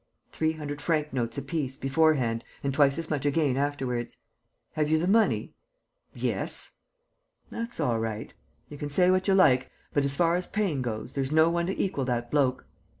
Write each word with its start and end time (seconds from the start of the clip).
"Three 0.31 0.53
hundred 0.53 0.81
franc 0.81 1.13
notes 1.13 1.37
apiece, 1.37 1.77
beforehand, 1.77 2.43
and 2.63 2.73
twice 2.73 2.97
as 2.97 3.11
much 3.11 3.23
again 3.23 3.55
afterwards." 3.55 4.17
"Have 4.71 4.89
you 4.89 4.97
the 4.97 5.07
money?" 5.07 5.53
"Yes." 6.15 6.77
"That's 7.51 7.79
all 7.79 7.99
right. 7.99 8.33
You 8.67 8.79
can 8.79 8.89
say 8.89 9.11
what 9.11 9.27
you 9.27 9.35
like, 9.35 9.69
but, 9.93 10.03
as 10.03 10.15
far 10.15 10.35
as 10.37 10.47
paying 10.47 10.81
goes, 10.81 11.13
there's 11.13 11.31
no 11.31 11.51
one 11.51 11.67
to 11.67 11.79
equal 11.79 12.05
that 12.05 12.31
bloke." 12.31 12.65